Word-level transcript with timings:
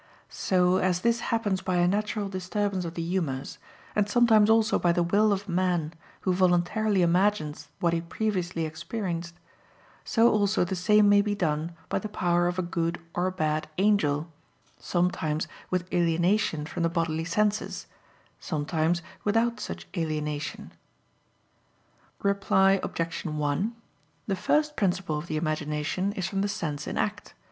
So, 0.29 0.77
as 0.77 1.01
this 1.01 1.19
happens 1.19 1.61
by 1.61 1.75
a 1.75 1.87
natural 1.87 2.27
disturbance 2.27 2.85
of 2.85 2.95
the 2.95 3.03
humors, 3.05 3.59
and 3.95 4.09
sometimes 4.09 4.49
also 4.49 4.79
by 4.79 4.91
the 4.91 5.03
will 5.03 5.31
of 5.31 5.47
man 5.47 5.93
who 6.21 6.33
voluntarily 6.33 7.03
imagines 7.03 7.67
what 7.79 7.93
he 7.93 8.01
previously 8.01 8.65
experienced, 8.65 9.35
so 10.03 10.31
also 10.31 10.63
the 10.63 10.75
same 10.75 11.07
may 11.07 11.21
be 11.21 11.35
done 11.35 11.73
by 11.87 11.99
the 11.99 12.09
power 12.09 12.47
of 12.47 12.57
a 12.57 12.63
good 12.63 12.99
or 13.13 13.27
a 13.27 13.31
bad 13.31 13.69
angel, 13.77 14.27
sometimes 14.79 15.47
with 15.69 15.87
alienation 15.93 16.65
from 16.65 16.81
the 16.81 16.89
bodily 16.89 17.23
senses, 17.23 17.85
sometimes 18.39 19.03
without 19.23 19.59
such 19.59 19.85
alienation. 19.95 20.71
Reply 22.23 22.79
Obj. 22.81 23.23
1: 23.23 23.75
The 24.25 24.35
first 24.35 24.75
principle 24.75 25.19
of 25.19 25.27
the 25.27 25.37
imagination 25.37 26.11
is 26.13 26.27
from 26.27 26.41
the 26.41 26.49
sense 26.49 26.87
in 26.87 26.97
act. 26.97 27.35